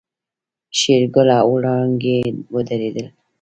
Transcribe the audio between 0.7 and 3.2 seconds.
شېرګل او وړانګې ودرېدل.